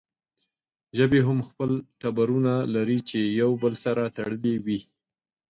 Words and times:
ژبې 0.97 1.19
هم 1.27 1.39
خپل 1.49 1.71
ټبرونه 2.01 2.53
لري 2.75 2.99
چې 3.09 3.19
يو 3.41 3.51
بل 3.63 3.73
سره 3.85 4.03
تړلې 4.17 4.55
وي 4.65 4.79